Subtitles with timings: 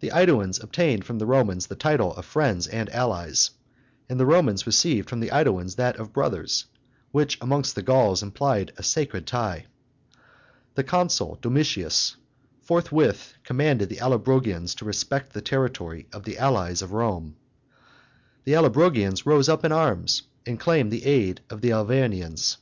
[0.00, 3.52] The AEduans obtained from the Romans the title of friends and allies;
[4.06, 6.66] and the Romans received from the AEduans that of brothers,
[7.10, 9.64] which amongst the Gauls implied a sacred tie.
[10.74, 12.16] The consul Domitius
[12.60, 17.36] forthwith commanded the Allobrogians to respect the territory of the allies of Rome.
[18.44, 22.58] The Allobrogians rose up in arms and claimed the aid of the Arvernians.